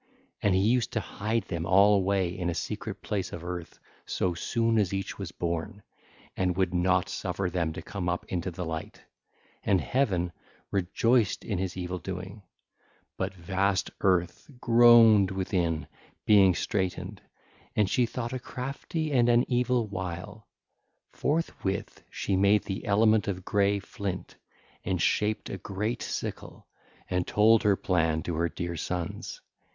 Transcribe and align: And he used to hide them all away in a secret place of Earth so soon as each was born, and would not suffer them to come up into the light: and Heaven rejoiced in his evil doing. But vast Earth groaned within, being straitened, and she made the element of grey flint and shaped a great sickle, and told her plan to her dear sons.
And 0.41 0.55
he 0.55 0.61
used 0.61 0.91
to 0.93 0.99
hide 0.99 1.43
them 1.43 1.67
all 1.67 1.93
away 1.93 2.35
in 2.35 2.49
a 2.49 2.55
secret 2.55 3.03
place 3.03 3.31
of 3.33 3.43
Earth 3.43 3.77
so 4.07 4.33
soon 4.33 4.79
as 4.79 4.95
each 4.95 5.19
was 5.19 5.31
born, 5.31 5.83
and 6.35 6.57
would 6.57 6.73
not 6.73 7.07
suffer 7.07 7.51
them 7.51 7.71
to 7.73 7.83
come 7.83 8.09
up 8.09 8.25
into 8.25 8.49
the 8.49 8.65
light: 8.65 9.03
and 9.63 9.79
Heaven 9.79 10.31
rejoiced 10.71 11.45
in 11.45 11.59
his 11.59 11.77
evil 11.77 11.99
doing. 11.99 12.41
But 13.15 13.35
vast 13.35 13.91
Earth 14.01 14.49
groaned 14.59 15.29
within, 15.29 15.85
being 16.25 16.55
straitened, 16.55 17.21
and 17.75 17.87
she 17.87 18.01
made 18.07 18.33
the 18.33 18.55
element 22.85 23.27
of 23.27 23.45
grey 23.45 23.79
flint 23.79 24.35
and 24.83 24.99
shaped 24.99 25.49
a 25.51 25.57
great 25.59 26.01
sickle, 26.01 26.67
and 27.07 27.27
told 27.27 27.61
her 27.63 27.75
plan 27.75 28.23
to 28.23 28.33
her 28.37 28.49
dear 28.49 28.75
sons. 28.75 29.41